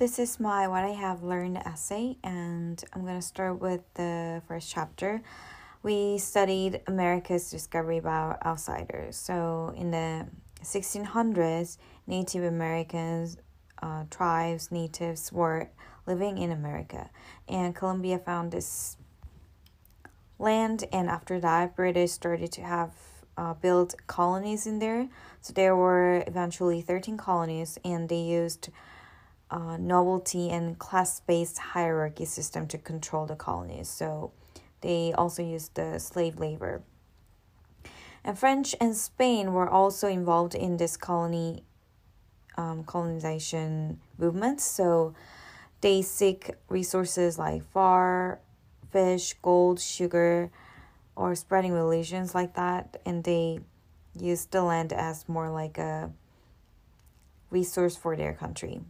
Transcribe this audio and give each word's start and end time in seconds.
this 0.00 0.18
is 0.18 0.40
my 0.40 0.66
what 0.66 0.82
I 0.82 0.92
have 0.92 1.22
learned 1.22 1.58
essay, 1.58 2.16
and 2.24 2.82
I'm 2.94 3.04
gonna 3.04 3.20
start 3.20 3.60
with 3.60 3.82
the 3.92 4.40
first 4.48 4.72
chapter. 4.72 5.20
We 5.82 6.16
studied 6.16 6.80
America's 6.86 7.50
discovery 7.50 8.00
by 8.00 8.34
outsiders. 8.42 9.16
So 9.16 9.74
in 9.76 9.90
the 9.90 10.26
1600s, 10.62 11.76
Native 12.06 12.44
Americans, 12.44 13.36
uh, 13.82 14.04
tribes, 14.08 14.72
natives 14.72 15.30
were 15.34 15.68
living 16.06 16.38
in 16.38 16.50
America, 16.50 17.10
and 17.46 17.74
Columbia 17.74 18.18
found 18.18 18.52
this 18.52 18.96
land, 20.38 20.84
and 20.94 21.10
after 21.10 21.38
that, 21.40 21.76
British 21.76 22.12
started 22.12 22.50
to 22.52 22.62
have 22.62 22.92
uh, 23.36 23.52
built 23.52 23.94
colonies 24.06 24.66
in 24.66 24.78
there. 24.78 25.10
So 25.42 25.52
there 25.52 25.76
were 25.76 26.24
eventually 26.26 26.80
13 26.80 27.18
colonies, 27.18 27.78
and 27.84 28.08
they 28.08 28.22
used 28.22 28.70
uh, 29.50 29.76
novelty 29.76 30.50
and 30.50 30.78
class 30.78 31.20
based 31.20 31.58
hierarchy 31.58 32.24
system 32.24 32.66
to 32.68 32.78
control 32.78 33.26
the 33.26 33.36
colonies. 33.36 33.88
So 33.88 34.32
they 34.80 35.12
also 35.12 35.42
used 35.42 35.74
the 35.74 35.98
slave 35.98 36.38
labor. 36.38 36.82
And 38.22 38.38
French 38.38 38.74
and 38.80 38.96
Spain 38.96 39.52
were 39.52 39.68
also 39.68 40.06
involved 40.08 40.54
in 40.54 40.76
this 40.76 40.96
colony 40.96 41.64
um, 42.56 42.84
colonization 42.84 44.00
movement. 44.18 44.60
So 44.60 45.14
they 45.80 46.02
seek 46.02 46.50
resources 46.68 47.38
like 47.38 47.64
far, 47.72 48.40
fish, 48.92 49.34
gold, 49.42 49.80
sugar, 49.80 50.50
or 51.16 51.34
spreading 51.34 51.72
religions 51.72 52.34
like 52.34 52.54
that, 52.54 53.00
and 53.04 53.24
they 53.24 53.60
use 54.18 54.46
the 54.46 54.62
land 54.62 54.92
as 54.92 55.28
more 55.28 55.50
like 55.50 55.78
a 55.78 56.10
resource 57.50 57.96
for 57.96 58.16
their 58.16 58.32
country. 58.32 58.80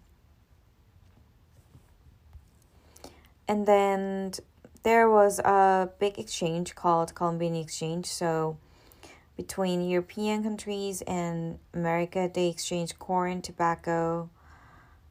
And 3.50 3.66
then 3.66 4.30
there 4.84 5.10
was 5.10 5.40
a 5.40 5.90
big 5.98 6.20
exchange 6.20 6.76
called 6.76 7.16
Columbian 7.16 7.56
Exchange. 7.56 8.06
So 8.06 8.58
between 9.36 9.88
European 9.88 10.44
countries 10.44 11.02
and 11.02 11.58
America, 11.74 12.30
they 12.32 12.46
exchanged 12.46 13.00
corn, 13.00 13.42
tobacco, 13.42 14.30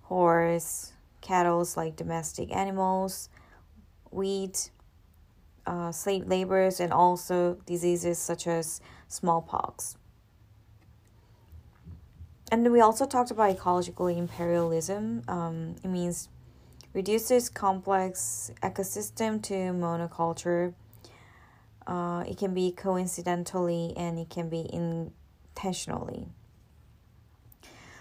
horse, 0.04 0.94
cattle 1.20 1.68
like 1.76 1.98
domestic 1.98 2.56
animals, 2.56 3.28
wheat, 4.10 4.72
uh, 5.68 5.92
slave 5.92 6.26
laborers, 6.26 6.80
and 6.80 6.94
also 6.94 7.58
diseases 7.66 8.20
such 8.20 8.48
as 8.48 8.80
smallpox. 9.10 9.98
And 12.54 12.72
we 12.72 12.80
also 12.80 13.06
talked 13.06 13.32
about 13.32 13.50
ecological 13.50 14.08
imperialism. 14.08 15.24
Um, 15.28 15.76
it 15.84 15.90
means 15.90 16.30
reduces 16.94 17.50
complex 17.50 18.52
ecosystem 18.62 19.42
to 19.44 19.54
monoculture. 19.54 20.74
Uh, 21.86 22.24
it 22.28 22.38
can 22.38 22.54
be 22.54 22.72
coincidentally 22.72 23.94
and 23.98 24.20
it 24.20 24.30
can 24.30 24.50
be 24.50 24.68
intentionally. 24.72 26.28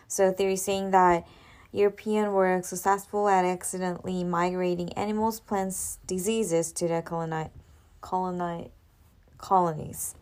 So 0.07 0.33
theory 0.33 0.57
saying 0.57 0.91
that 0.93 1.27
European 1.73 2.33
were 2.33 2.63
successful 2.63 3.29
at 3.29 3.45
accidentally 3.45 4.25
migrating 4.25 4.93
animals, 4.95 5.39
plants, 5.39 5.99
diseases 6.07 6.73
to 6.73 6.89
the 6.89 7.03
coloni- 7.03 7.51
coloni- 8.03 8.71
colonies. 9.37 10.15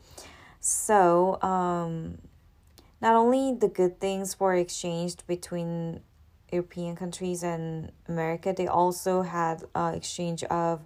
So 0.61 1.41
um, 1.43 2.19
not 3.01 3.15
only 3.15 3.55
the 3.55 3.69
good 3.69 4.01
things 4.01 4.41
were 4.41 4.55
exchanged 4.55 5.25
between 5.29 6.01
European 6.53 6.97
countries 6.97 7.43
and 7.43 7.93
America, 8.09 8.55
they 8.57 8.67
also 8.67 9.23
had 9.23 9.65
uh, 9.75 9.93
exchange 9.95 10.45
of 10.45 10.85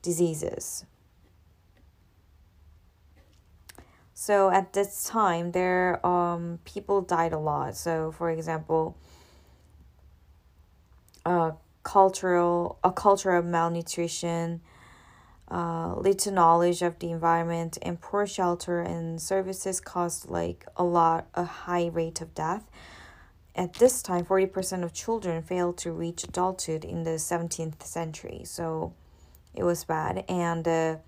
diseases. 0.00 0.84
So 4.14 4.50
at 4.50 4.72
this 4.72 5.04
time, 5.04 5.52
there 5.52 6.04
um 6.06 6.60
people 6.64 7.00
died 7.00 7.32
a 7.32 7.38
lot. 7.38 7.76
So 7.76 8.12
for 8.12 8.30
example, 8.30 8.96
uh, 11.24 11.52
cultural 11.82 12.78
a 12.84 12.92
culture 12.92 13.34
of 13.34 13.44
malnutrition, 13.44 14.60
uh, 15.50 15.94
little 15.96 16.32
knowledge 16.32 16.82
of 16.82 16.98
the 17.00 17.10
environment, 17.10 17.78
and 17.82 18.00
poor 18.00 18.26
shelter 18.26 18.80
and 18.80 19.20
services 19.20 19.80
caused 19.80 20.30
like 20.30 20.66
a 20.76 20.84
lot 20.84 21.26
a 21.34 21.44
high 21.44 21.86
rate 21.86 22.20
of 22.20 22.34
death 22.34 22.64
at 23.54 23.74
this 23.74 24.02
time, 24.02 24.24
40% 24.24 24.82
of 24.82 24.92
children 24.92 25.42
failed 25.42 25.76
to 25.78 25.92
reach 25.92 26.24
adulthood 26.24 26.84
in 26.84 27.02
the 27.02 27.18
17th 27.18 27.82
century. 27.82 28.42
So 28.44 28.94
it 29.54 29.62
was 29.64 29.84
bad. 29.84 30.24
And 30.28 30.64
the 30.64 31.00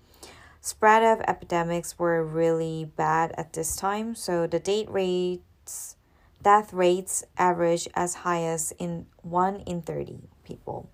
spread 0.61 1.03
of 1.03 1.23
epidemics 1.27 1.97
were 1.97 2.23
really 2.23 2.91
bad 2.95 3.33
at 3.37 3.53
this 3.53 3.75
time. 3.75 4.15
So 4.15 4.45
the 4.45 4.59
date 4.59 4.89
rates, 4.89 5.95
death 6.43 6.71
rates 6.71 7.23
average 7.37 7.87
as 7.95 8.15
high 8.15 8.43
as 8.43 8.71
in 8.77 9.07
1 9.23 9.61
in 9.61 9.81
30 9.81 10.19
people. 10.43 10.89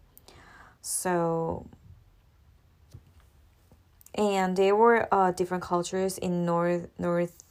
So 0.82 1.68
and 4.16 4.58
there 4.58 4.76
were 4.76 5.08
uh, 5.14 5.32
different 5.32 5.64
cultures 5.64 6.18
in 6.18 6.46
North 6.46 6.88
North 6.98 7.44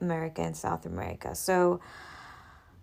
America 0.00 0.42
and 0.42 0.56
South 0.56 0.86
America. 0.86 1.34
So 1.34 1.80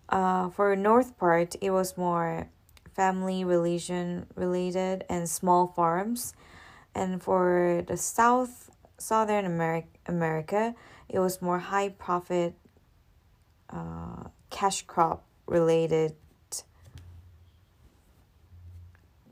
uh, 0.08 0.50
for 0.50 0.76
north 0.76 1.18
part, 1.18 1.56
it 1.60 1.70
was 1.70 1.96
more 1.96 2.48
family 2.94 3.44
religion 3.44 4.26
related 4.36 5.04
and 5.08 5.28
small 5.28 5.66
farms, 5.66 6.34
and 6.94 7.22
for 7.22 7.82
the 7.86 7.96
south 7.96 8.70
southern 8.98 9.44
America, 9.44 9.88
America 10.06 10.74
it 11.08 11.18
was 11.18 11.42
more 11.42 11.58
high 11.58 11.88
profit, 11.88 12.54
uh, 13.70 14.24
cash 14.50 14.82
crop 14.82 15.24
related 15.46 16.14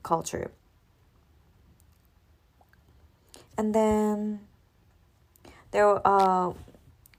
culture. 0.03 0.51
And 3.57 3.73
then 3.73 4.41
there 5.71 5.87
uh 6.05 6.53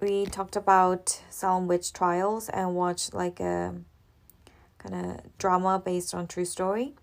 we 0.01 0.27
talked 0.27 0.57
about 0.57 1.21
Salem 1.31 1.67
witch 1.67 1.93
trials 1.93 2.49
and 2.49 2.75
watched 2.75 3.15
like 3.15 3.41
a 3.41 3.75
kind 4.79 4.95
of 4.95 5.39
drama 5.39 5.83
based 5.85 6.15
on 6.15 6.27
true 6.27 6.45
story. 6.45 6.95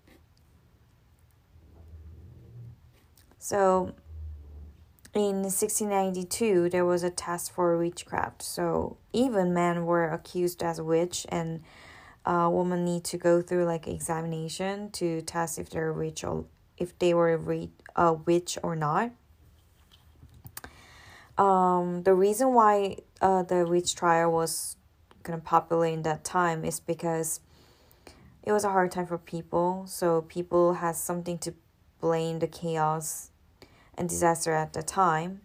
So 3.38 3.94
in 5.14 5.42
1692 5.42 6.70
there 6.70 6.86
was 6.86 7.02
a 7.02 7.10
test 7.10 7.52
for 7.52 7.76
witchcraft 7.76 8.40
so 8.40 8.96
even 9.12 9.52
men 9.52 9.84
were 9.84 10.08
accused 10.08 10.62
as 10.62 10.80
witch 10.80 11.26
and 11.28 11.62
a 12.24 12.48
woman 12.48 12.84
need 12.84 13.04
to 13.04 13.18
go 13.18 13.42
through 13.42 13.64
like 13.66 13.86
examination 13.86 14.90
to 14.90 15.20
test 15.22 15.58
if 15.58 15.68
they're 15.68 15.92
witch 15.92 16.24
or 16.24 16.46
if 16.78 16.98
they 16.98 17.12
were 17.12 17.38
a 17.94 18.12
witch 18.12 18.56
or 18.62 18.74
not 18.74 19.10
um, 21.38 22.02
the 22.02 22.14
reason 22.14 22.54
why 22.54 22.96
uh, 23.20 23.42
the 23.42 23.66
witch 23.66 23.94
trial 23.94 24.32
was 24.32 24.76
kind 25.22 25.38
of 25.38 25.44
popular 25.44 25.86
in 25.86 26.02
that 26.02 26.24
time 26.24 26.64
is 26.64 26.80
because 26.80 27.40
it 28.42 28.52
was 28.52 28.64
a 28.64 28.70
hard 28.70 28.90
time 28.90 29.06
for 29.06 29.18
people. 29.18 29.84
So 29.86 30.22
people 30.22 30.74
had 30.74 30.96
something 30.96 31.38
to 31.38 31.54
blame 32.00 32.40
the 32.40 32.48
chaos 32.48 33.30
and 33.96 34.08
disaster 34.08 34.52
at 34.52 34.72
the 34.72 34.82
time. 34.82 35.42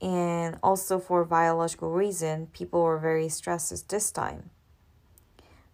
And 0.00 0.58
also 0.62 0.98
for 0.98 1.24
biological 1.24 1.90
reason, 1.90 2.46
people 2.52 2.82
were 2.82 2.98
very 2.98 3.28
stressed 3.28 3.88
this 3.88 4.10
time 4.10 4.50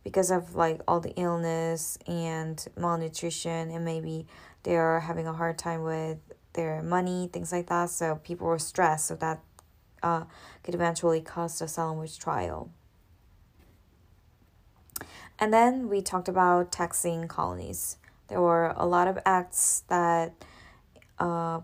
because 0.03 0.31
of 0.31 0.55
like 0.55 0.81
all 0.89 1.00
the 1.00 1.15
illness 1.16 1.98
and 2.07 2.65
malnutrition 2.77 3.71
and 3.71 3.84
maybe 3.84 4.27
they 4.63 4.77
are 4.77 5.01
having 5.01 5.27
a 5.27 5.33
hard 5.33 5.59
time 5.59 5.83
with 5.83 6.19
their 6.57 6.83
money, 6.83 7.31
things 7.33 7.53
like 7.53 7.69
that. 7.69 7.91
So 7.91 8.17
people 8.25 8.47
were 8.49 8.59
stressed, 8.59 9.07
so 9.07 9.15
that 9.17 9.41
uh, 10.03 10.25
could 10.63 10.75
eventually 10.75 11.21
cause 11.21 11.59
the 11.59 11.69
Salem 11.69 11.99
witch 11.99 12.19
trial. 12.19 12.71
And 15.39 15.53
then 15.53 15.89
we 15.89 16.01
talked 16.01 16.29
about 16.29 16.73
taxing 16.73 17.29
colonies. 17.29 17.99
There 18.29 18.41
were 18.41 18.73
a 18.77 18.87
lot 18.87 19.07
of 19.07 19.19
acts 19.25 19.85
that 19.89 20.33
uh, 21.19 21.61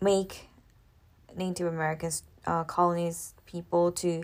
make 0.00 0.48
Native 1.36 1.66
Americans 1.66 2.22
uh, 2.46 2.64
colonies 2.64 3.34
people 3.44 3.90
to 3.92 4.22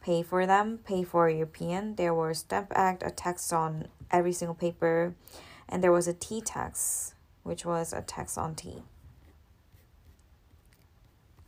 pay 0.00 0.22
for 0.22 0.46
them, 0.46 0.78
pay 0.84 1.02
for 1.02 1.28
European. 1.28 1.96
There 1.96 2.14
were 2.14 2.32
Stamp 2.32 2.72
Act, 2.74 3.02
a 3.04 3.10
tax 3.10 3.52
on 3.52 3.88
every 4.10 4.32
single 4.32 4.54
paper, 4.54 5.16
and 5.68 5.82
there 5.82 5.92
was 5.92 6.06
a 6.06 6.14
tea 6.14 6.40
tax 6.40 7.15
which 7.46 7.64
was 7.64 7.92
a 7.92 8.02
tax 8.02 8.36
on 8.36 8.54
tea. 8.54 8.82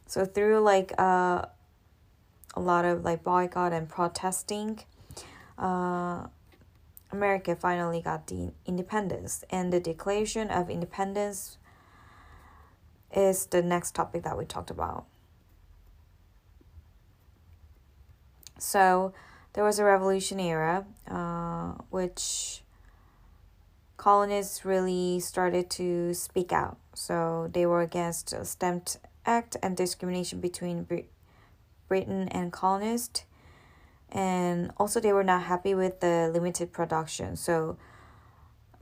So 0.07 0.25
through 0.25 0.61
like 0.61 0.93
uh, 0.99 1.45
a 2.55 2.61
lot 2.61 2.85
of 2.85 3.05
like 3.05 3.23
boycott 3.23 3.73
and 3.73 3.89
protesting, 3.89 4.81
uh, 5.59 6.29
America 7.11 7.57
finally 7.57 8.01
got 8.01 8.27
the 8.29 8.53
independence, 8.65 9.45
and 9.51 9.73
the 9.73 9.81
Declaration 9.81 10.51
of 10.51 10.71
Independence 10.71 11.59
is 13.15 13.47
the 13.47 13.63
next 13.63 13.95
topic 13.95 14.23
that 14.23 14.37
we 14.39 14.45
talked 14.45 14.71
about. 14.71 15.07
So 18.59 19.13
there 19.55 19.65
was 19.65 19.79
a 19.79 19.85
revolution 19.85 20.39
era, 20.41 20.87
uh, 21.11 21.73
which 21.91 22.63
colonists 23.99 24.65
really 24.65 25.21
started 25.21 25.69
to 25.69 26.15
speak 26.15 26.53
out. 26.53 26.79
So 26.95 27.51
they 27.53 27.67
were 27.67 27.83
against 27.83 28.31
the 28.31 28.47
Stamp 28.47 28.89
Act 29.27 29.59
and 29.63 29.77
discrimination 29.77 30.41
between 30.41 30.87
Britain 31.87 32.29
and 32.29 32.51
colonists. 32.51 33.25
And 34.11 34.73
also, 34.79 35.01
they 35.01 35.13
were 35.13 35.25
not 35.25 35.43
happy 35.43 35.75
with 35.75 36.01
the 36.01 36.31
limited 36.33 36.73
production. 36.73 37.37
So, 37.37 37.77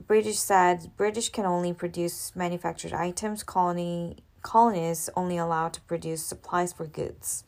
British 0.07 0.39
said 0.39 0.91
British 0.95 1.27
can 1.27 1.45
only 1.45 1.73
produce 1.73 2.33
manufactured 2.33 2.93
items. 2.93 3.43
Colony 3.43 4.23
colonists 4.41 5.09
only 5.17 5.37
allowed 5.37 5.73
to 5.73 5.81
produce 5.81 6.23
supplies 6.23 6.71
for 6.71 6.87
goods. 6.87 7.43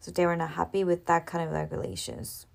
So 0.00 0.10
they 0.10 0.26
were 0.26 0.34
not 0.34 0.52
happy 0.52 0.82
with 0.82 1.06
that 1.06 1.26
kind 1.26 1.44
of 1.46 1.52
regulations. 1.52 2.45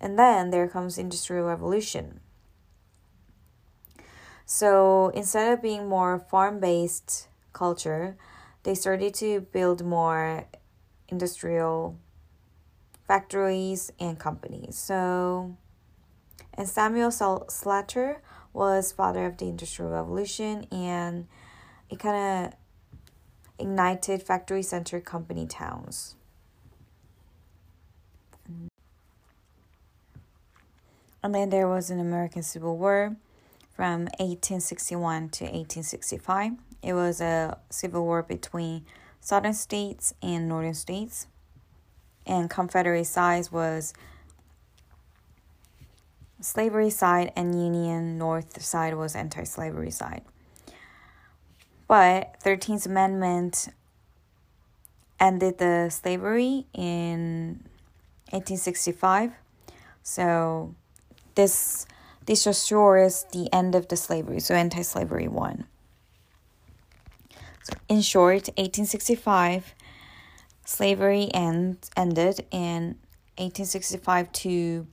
And 0.00 0.18
then 0.18 0.50
there 0.50 0.68
comes 0.68 0.98
industrial 0.98 1.46
revolution. 1.46 2.20
So 4.46 5.10
instead 5.14 5.52
of 5.52 5.62
being 5.62 5.88
more 5.88 6.18
farm-based 6.18 7.28
culture, 7.52 8.16
they 8.62 8.74
started 8.74 9.14
to 9.14 9.40
build 9.40 9.84
more 9.84 10.46
industrial 11.08 11.98
factories 13.06 13.90
and 13.98 14.18
companies. 14.18 14.76
So 14.76 15.56
and 16.54 16.68
Samuel 16.68 17.10
Slater 17.10 18.20
was 18.52 18.90
father 18.90 19.26
of 19.26 19.38
the 19.38 19.46
industrial 19.46 19.92
revolution 19.92 20.66
and 20.72 21.28
it 21.88 21.98
kind 21.98 22.46
of 22.46 22.54
ignited 23.58 24.22
factory 24.22 24.62
center 24.62 25.00
company 25.00 25.46
towns. 25.46 26.16
And 31.22 31.34
then 31.34 31.50
there 31.50 31.68
was 31.68 31.90
an 31.90 31.98
American 31.98 32.42
Civil 32.42 32.76
War 32.76 33.16
from 33.74 34.02
1861 34.18 35.28
to 35.30 35.44
1865. 35.44 36.52
It 36.82 36.92
was 36.92 37.20
a 37.20 37.58
civil 37.70 38.04
war 38.04 38.22
between 38.22 38.84
southern 39.20 39.54
states 39.54 40.14
and 40.22 40.48
northern 40.48 40.74
states. 40.74 41.26
And 42.26 42.48
Confederate 42.48 43.06
side 43.06 43.48
was 43.50 43.94
slavery 46.40 46.90
side 46.90 47.32
and 47.34 47.60
Union 47.60 48.18
North 48.18 48.62
side 48.62 48.94
was 48.94 49.16
anti-slavery 49.16 49.90
side. 49.90 50.22
But 51.88 52.38
13th 52.44 52.86
Amendment 52.86 53.68
ended 55.18 55.58
the 55.58 55.88
slavery 55.90 56.66
in 56.74 57.64
1865. 58.30 59.32
So 60.02 60.74
this 61.38 61.86
this 62.26 62.46
assures 62.46 63.24
the 63.32 63.48
end 63.54 63.74
of 63.74 63.88
the 63.88 63.96
slavery. 63.96 64.40
So 64.40 64.54
anti-slavery 64.54 65.28
won. 65.28 65.64
So 67.62 67.72
in 67.88 68.02
short, 68.02 68.48
1865 68.58 69.74
slavery 70.66 71.30
end, 71.32 71.88
ended 71.96 72.44
in 72.50 72.98
1865 73.38 74.32
to 74.32 74.86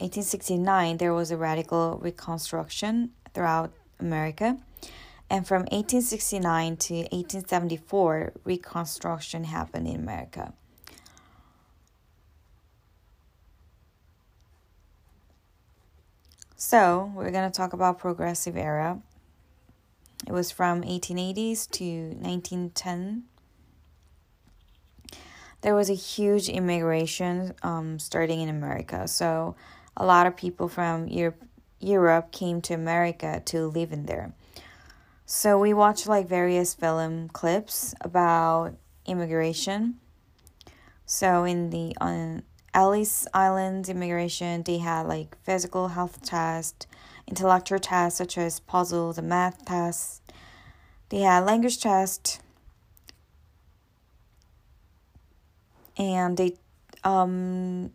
1869 0.00 0.96
there 0.96 1.14
was 1.14 1.30
a 1.30 1.36
radical 1.36 2.00
reconstruction 2.02 3.10
throughout 3.32 3.70
America 4.00 4.58
and 5.30 5.46
from 5.46 5.62
1869 5.62 6.76
to 6.76 6.94
1874, 6.94 8.32
Reconstruction 8.44 9.44
happened 9.44 9.88
in 9.88 9.96
America. 9.96 10.52
So, 16.56 17.12
we're 17.14 17.30
going 17.30 17.50
to 17.50 17.56
talk 17.56 17.72
about 17.72 17.98
progressive 17.98 18.56
era. 18.56 19.00
It 20.26 20.32
was 20.32 20.50
from 20.50 20.82
1880s 20.82 21.68
to 21.72 21.84
1910. 22.20 23.24
There 25.60 25.74
was 25.74 25.90
a 25.90 25.94
huge 25.94 26.48
immigration 26.48 27.54
um, 27.62 27.98
starting 27.98 28.40
in 28.40 28.48
America. 28.48 29.08
So, 29.08 29.56
a 29.96 30.04
lot 30.04 30.26
of 30.26 30.36
people 30.36 30.68
from 30.68 31.08
Europe, 31.08 31.42
Europe 31.80 32.32
came 32.32 32.60
to 32.62 32.74
America 32.74 33.42
to 33.46 33.66
live 33.66 33.92
in 33.92 34.06
there. 34.06 34.34
So 35.26 35.58
we 35.58 35.72
watched 35.72 36.06
like 36.06 36.28
various 36.28 36.74
film 36.74 37.28
clips 37.30 37.94
about 38.00 38.74
immigration. 39.06 40.00
So 41.06 41.44
in 41.44 41.70
the 41.70 41.96
on 42.00 42.42
Ellis 42.74 43.26
Island 43.32 43.88
immigration, 43.88 44.64
they 44.64 44.78
had 44.78 45.02
like 45.02 45.36
physical 45.44 45.88
health 45.88 46.22
tests, 46.22 46.86
intellectual 47.28 47.78
tests 47.78 48.18
such 48.18 48.36
as 48.36 48.60
puzzles 48.60 49.16
and 49.16 49.28
math 49.28 49.64
tests. 49.64 50.20
They 51.08 51.20
had 51.20 51.46
language 51.46 51.80
tests, 51.80 52.40
and 55.96 56.36
they 56.36 56.56
um 57.04 57.92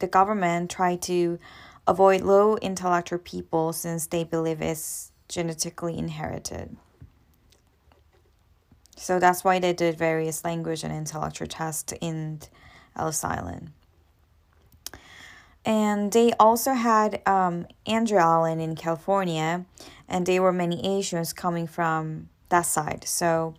the 0.00 0.08
government 0.08 0.70
tried 0.70 1.02
to 1.02 1.38
avoid 1.86 2.22
low 2.22 2.56
intellectual 2.56 3.18
people 3.18 3.72
since 3.72 4.06
they 4.08 4.24
believe 4.24 4.60
it's 4.60 5.12
genetically 5.28 5.96
inherited. 5.96 6.76
So 8.96 9.18
that's 9.18 9.44
why 9.44 9.58
they 9.60 9.72
did 9.72 9.96
various 9.96 10.44
language 10.44 10.82
and 10.84 10.92
intellectual 10.92 11.48
tests 11.48 11.94
in 12.00 12.40
Ellis 12.96 13.24
Island. 13.24 13.70
And 15.64 16.12
they 16.12 16.32
also 16.40 16.72
had 16.72 17.26
um, 17.26 17.66
Angel 17.86 18.18
Island 18.18 18.60
in 18.60 18.74
California, 18.74 19.66
and 20.08 20.26
there 20.26 20.42
were 20.42 20.52
many 20.52 20.98
Asians 20.98 21.32
coming 21.32 21.66
from 21.66 22.28
that 22.48 22.66
side. 22.66 23.04
So 23.06 23.54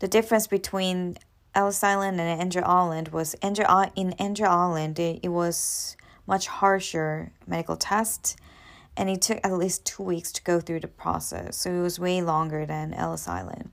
the 0.00 0.08
difference 0.08 0.46
between 0.46 1.16
Ellis 1.54 1.82
Island 1.82 2.20
and 2.20 2.40
Angel 2.40 2.64
Island 2.64 3.08
was 3.08 3.34
Andrew 3.34 3.64
in 3.96 4.14
Angel 4.18 4.46
Island 4.46 4.98
it, 4.98 5.20
it 5.22 5.28
was 5.28 5.96
much 6.26 6.46
harsher 6.46 7.32
medical 7.46 7.76
tests 7.76 8.36
and 8.96 9.08
it 9.08 9.22
took 9.22 9.40
at 9.42 9.52
least 9.52 9.84
two 9.84 10.02
weeks 10.02 10.32
to 10.32 10.42
go 10.42 10.60
through 10.60 10.80
the 10.80 10.88
process. 10.88 11.56
So 11.56 11.70
it 11.70 11.80
was 11.80 11.98
way 11.98 12.22
longer 12.22 12.64
than 12.64 12.94
Ellis 12.94 13.26
Island. 13.26 13.70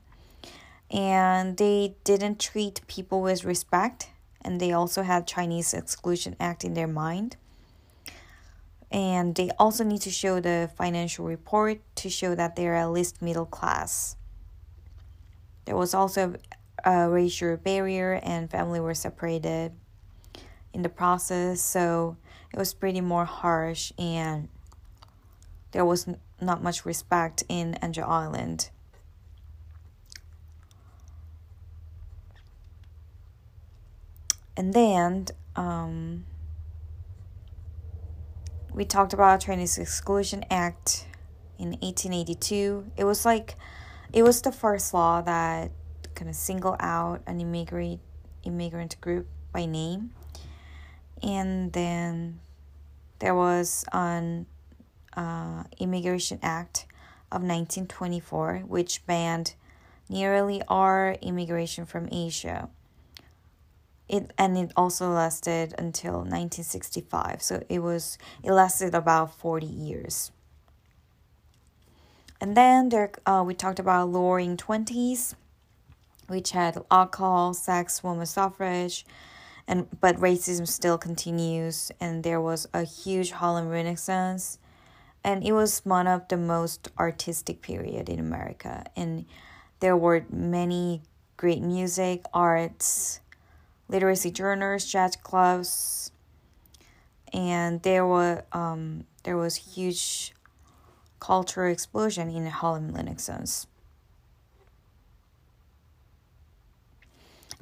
And 0.90 1.56
they 1.56 1.94
didn't 2.04 2.40
treat 2.40 2.86
people 2.86 3.22
with 3.22 3.44
respect, 3.44 4.10
and 4.42 4.60
they 4.60 4.72
also 4.72 5.02
had 5.02 5.26
Chinese 5.26 5.72
Exclusion 5.72 6.36
Act 6.38 6.64
in 6.64 6.74
their 6.74 6.88
mind. 6.88 7.36
And 8.92 9.34
they 9.34 9.50
also 9.58 9.84
need 9.84 10.02
to 10.02 10.10
show 10.10 10.38
the 10.38 10.70
financial 10.76 11.24
report 11.24 11.80
to 11.96 12.10
show 12.10 12.34
that 12.34 12.56
they're 12.56 12.74
at 12.74 12.90
least 12.90 13.22
middle 13.22 13.46
class. 13.46 14.16
There 15.64 15.76
was 15.76 15.94
also 15.94 16.34
a 16.84 17.08
racial 17.08 17.56
barrier, 17.56 18.20
and 18.22 18.50
family 18.50 18.80
were 18.80 18.94
separated 18.94 19.72
in 20.74 20.82
the 20.82 20.88
process, 20.88 21.62
so 21.62 22.16
it 22.52 22.58
was 22.58 22.74
pretty 22.74 23.00
more 23.00 23.24
harsh 23.24 23.92
and 23.98 24.48
there 25.70 25.84
was 25.84 26.06
not 26.40 26.62
much 26.62 26.84
respect 26.84 27.44
in 27.48 27.78
Angel 27.82 28.04
Island. 28.04 28.68
And 34.56 34.74
then 34.74 35.26
um, 35.56 36.26
we 38.74 38.84
talked 38.84 39.12
about 39.12 39.40
Chinese 39.40 39.78
Exclusion 39.78 40.44
Act 40.50 41.06
in 41.58 41.72
1882. 41.72 42.86
It 42.96 43.04
was 43.04 43.24
like 43.24 43.56
it 44.12 44.22
was 44.22 44.40
the 44.42 44.52
first 44.52 44.94
law 44.94 45.20
that 45.22 45.70
kind 46.14 46.28
of 46.28 46.36
single 46.36 46.76
out 46.80 47.22
an 47.26 47.40
immigrant 47.40 48.00
immigrant 48.44 49.00
group 49.00 49.26
by 49.52 49.66
name. 49.66 50.12
And 51.22 51.72
then 51.72 52.40
there 53.18 53.34
was 53.34 53.84
an 53.92 54.46
uh, 55.16 55.64
Immigration 55.78 56.38
Act 56.42 56.86
of 57.30 57.42
1924, 57.42 58.64
which 58.66 59.06
banned 59.06 59.54
nearly 60.08 60.62
all 60.66 61.14
immigration 61.22 61.86
from 61.86 62.08
Asia. 62.10 62.68
It 64.12 64.32
and 64.38 64.56
it 64.58 64.72
also 64.76 65.10
lasted 65.10 65.74
until 65.78 66.18
1965, 66.18 67.42
so 67.42 67.64
it 67.68 67.80
was 67.80 68.18
it 68.44 68.52
lasted 68.52 68.94
about 68.94 69.34
40 69.34 69.66
years. 69.66 70.30
And 72.40 72.56
then 72.56 72.90
there, 72.90 73.10
uh, 73.24 73.42
we 73.46 73.54
talked 73.54 73.78
about 73.78 74.12
Roaring 74.12 74.56
20s, 74.56 75.34
which 76.26 76.50
had 76.50 76.76
alcohol, 76.90 77.54
sex, 77.54 78.02
women's 78.04 78.30
suffrage, 78.30 79.06
and 79.66 79.88
but 80.00 80.16
racism 80.16 80.68
still 80.68 80.98
continues 80.98 81.90
and 82.00 82.22
there 82.22 82.40
was 82.40 82.66
a 82.74 82.84
huge 82.84 83.30
Harlem 83.30 83.68
Renaissance 83.68 84.58
and 85.24 85.44
it 85.44 85.52
was 85.52 85.80
one 85.84 86.06
of 86.06 86.26
the 86.28 86.36
most 86.36 86.90
artistic 86.98 87.62
period 87.62 88.08
in 88.08 88.18
America 88.18 88.84
and 88.96 89.24
there 89.80 89.96
were 89.96 90.24
many 90.30 91.02
great 91.36 91.62
music, 91.62 92.24
arts, 92.34 93.20
literacy 93.92 94.30
journals, 94.30 94.86
jazz 94.86 95.14
clubs, 95.16 96.10
and 97.32 97.82
there 97.82 98.06
were 98.06 98.44
um, 98.52 99.04
there 99.22 99.36
was 99.36 99.56
huge 99.56 100.34
cultural 101.20 101.70
explosion 101.70 102.30
in 102.30 102.46
Harlem 102.46 102.92
Renaissance. 102.92 103.66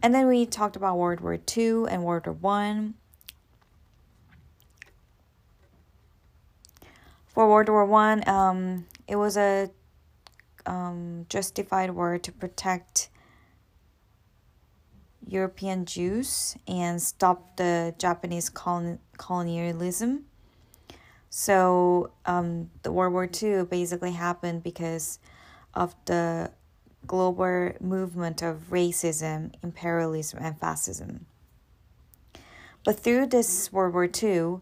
And 0.03 0.15
then 0.15 0.29
we 0.29 0.47
talked 0.47 0.77
about 0.77 0.97
World 0.97 1.21
War 1.21 1.39
II 1.57 1.85
and 1.91 2.05
World 2.05 2.27
War 2.27 2.37
One. 2.41 2.95
For 7.27 7.47
World 7.47 7.69
War 7.69 7.85
One, 7.85 8.27
um, 8.27 8.87
it 9.07 9.17
was 9.17 9.37
a 9.37 9.71
um, 10.65 11.27
justified 11.29 11.91
war 11.91 12.19
to 12.19 12.33
protect 12.33 13.10
European 15.31 15.85
Jews 15.87 16.57
and 16.67 17.01
stop 17.01 17.57
the 17.57 17.95
Japanese 17.99 18.51
colon- 18.51 18.99
colonialism. 19.17 20.25
So 21.31 22.11
um, 22.27 22.71
the 22.83 22.91
World 22.91 23.13
War 23.13 23.29
II 23.41 23.65
basically 23.65 24.13
happened 24.13 24.65
because 24.65 25.21
of 25.73 25.95
the 26.07 26.51
global 27.07 27.73
movement 27.81 28.43
of 28.43 28.71
racism, 28.71 29.55
imperialism, 29.63 30.41
and 30.43 30.59
fascism. 30.59 31.27
But 32.85 32.99
through 32.99 33.27
this 33.27 33.73
World 33.73 33.95
War 33.95 34.05
II, 34.05 34.61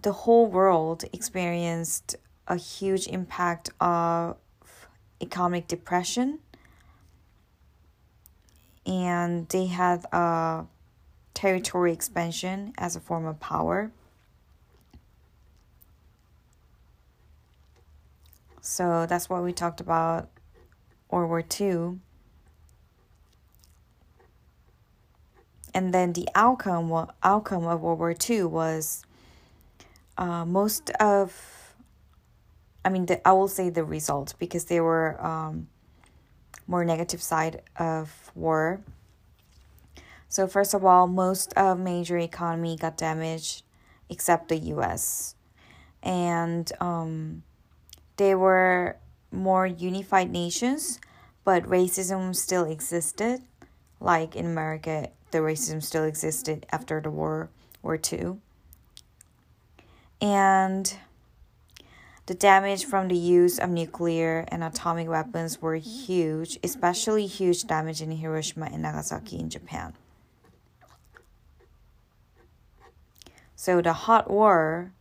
the 0.00 0.12
whole 0.12 0.46
world 0.46 1.04
experienced 1.12 2.16
a 2.46 2.56
huge 2.56 3.06
impact 3.08 3.70
of 3.80 4.36
economic 5.22 5.68
depression 5.68 6.40
and 8.86 9.48
they 9.48 9.66
had 9.66 10.04
a 10.12 10.66
territory 11.34 11.92
expansion 11.92 12.72
as 12.78 12.96
a 12.96 13.00
form 13.00 13.26
of 13.26 13.38
power. 13.40 13.92
So 18.60 19.06
that's 19.06 19.28
what 19.28 19.42
we 19.42 19.52
talked 19.52 19.80
about 19.80 20.28
World 21.10 21.28
War 21.28 21.44
II. 21.60 21.98
And 25.72 25.94
then 25.94 26.12
the 26.12 26.28
outcome 26.34 27.08
outcome 27.22 27.66
of 27.66 27.80
World 27.80 27.98
War 27.98 28.14
II 28.28 28.44
was 28.44 29.04
uh, 30.18 30.44
most 30.44 30.90
of, 31.00 31.74
I 32.84 32.90
mean, 32.90 33.06
the, 33.06 33.26
I 33.26 33.32
will 33.32 33.48
say 33.48 33.70
the 33.70 33.84
results 33.84 34.32
because 34.32 34.66
they 34.66 34.80
were 34.80 35.24
um, 35.24 35.68
more 36.66 36.84
negative 36.84 37.22
side 37.22 37.62
of 37.76 38.30
war. 38.34 38.80
So 40.28 40.46
first 40.46 40.74
of 40.74 40.84
all, 40.84 41.06
most 41.08 41.52
of 41.54 41.78
major 41.78 42.16
economy 42.16 42.76
got 42.76 42.96
damaged, 42.96 43.64
except 44.08 44.48
the 44.48 44.56
U.S. 44.74 45.34
And 46.02 46.70
um, 46.80 47.42
they 48.16 48.34
were 48.34 48.96
more 49.32 49.66
unified 49.66 50.30
nations, 50.30 51.00
but 51.44 51.64
racism 51.64 52.34
still 52.34 52.64
existed. 52.64 53.40
Like 53.98 54.36
in 54.36 54.46
America, 54.46 55.10
the 55.30 55.38
racism 55.38 55.82
still 55.82 56.04
existed 56.04 56.64
after 56.70 57.00
the 57.00 57.10
War 57.10 57.50
War 57.82 57.96
Two. 57.96 58.40
And 60.20 60.96
the 62.26 62.34
damage 62.34 62.84
from 62.84 63.08
the 63.08 63.16
use 63.16 63.58
of 63.58 63.70
nuclear 63.70 64.44
and 64.48 64.62
atomic 64.62 65.08
weapons 65.08 65.60
were 65.60 65.74
huge, 65.76 66.58
especially 66.62 67.26
huge 67.26 67.64
damage 67.64 68.00
in 68.02 68.10
Hiroshima 68.10 68.66
and 68.66 68.82
Nagasaki 68.82 69.38
in 69.38 69.50
Japan. 69.50 69.94
So 73.56 73.82
the 73.82 73.92
hot 73.92 74.30
war 74.30 74.92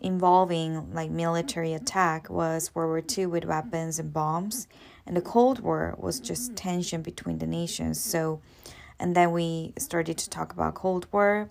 involving 0.00 0.92
like 0.92 1.10
military 1.10 1.72
attack 1.72 2.28
was 2.28 2.74
World 2.74 2.88
War 2.90 3.02
II 3.16 3.26
with 3.26 3.44
weapons 3.44 3.98
and 3.98 4.12
bombs, 4.12 4.66
and 5.06 5.16
the 5.16 5.20
Cold 5.20 5.60
War 5.60 5.94
was 5.98 6.20
just 6.20 6.56
tension 6.56 7.02
between 7.02 7.38
the 7.38 7.46
nations. 7.46 8.00
So, 8.00 8.40
and 8.98 9.14
then 9.14 9.30
we 9.30 9.72
started 9.78 10.18
to 10.18 10.30
talk 10.30 10.52
about 10.52 10.74
Cold 10.74 11.06
War 11.12 11.50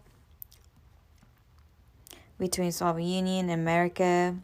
between 2.38 2.72
Soviet 2.72 3.06
Union 3.06 3.50
and 3.50 3.62
America. 3.62 4.36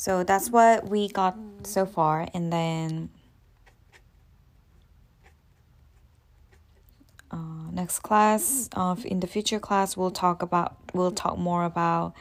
So 0.00 0.24
that's 0.24 0.48
what 0.48 0.88
we 0.88 1.08
got 1.08 1.36
so 1.62 1.84
far, 1.84 2.26
and 2.32 2.50
then 2.50 3.10
uh, 7.30 7.70
next 7.70 7.98
class 7.98 8.70
of 8.72 9.04
in 9.04 9.20
the 9.20 9.26
future 9.26 9.60
class 9.60 9.98
we'll 9.98 10.10
talk 10.10 10.40
about 10.40 10.78
we'll 10.94 11.10
talk 11.10 11.36
more 11.36 11.64
about 11.64 12.14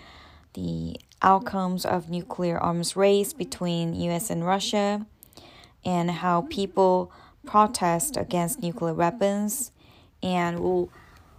the 0.56 0.98
outcomes 1.22 1.86
of 1.86 2.10
nuclear 2.10 2.58
arms 2.58 2.98
race 2.98 3.32
between 3.32 3.96
US 3.96 4.30
and 4.30 4.46
Russia 4.46 5.06
and 5.86 6.12
how 6.12 6.42
people 6.50 7.14
protest 7.46 8.18
against 8.18 8.62
nuclear 8.62 8.94
weapons 8.94 9.72
and 10.22 10.60
we'll 10.60 10.90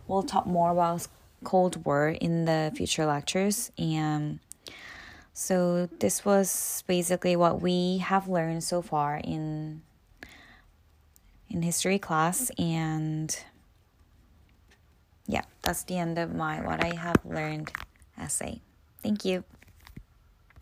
we'll 0.08 0.22
talk 0.22 0.46
more 0.46 0.70
about 0.70 1.06
Cold 1.44 1.84
War 1.84 2.08
in 2.08 2.46
the 2.46 2.72
future 2.74 3.04
lectures 3.04 3.70
and 3.76 4.40
so 5.32 5.88
this 5.98 6.24
was 6.24 6.84
basically 6.86 7.36
what 7.36 7.60
we 7.60 7.98
have 7.98 8.28
learned 8.28 8.64
so 8.64 8.82
far 8.82 9.20
in 9.22 9.82
in 11.48 11.62
history 11.62 11.98
class 11.98 12.50
and 12.58 13.44
yeah, 15.30 15.42
that's 15.62 15.84
the 15.84 15.96
end 15.96 16.18
of 16.18 16.34
my 16.34 16.60
what 16.60 16.82
I 16.84 16.94
have 16.94 17.24
learned 17.24 17.70
essay. 18.18 18.60
Thank 19.02 19.24
you. 19.24 19.44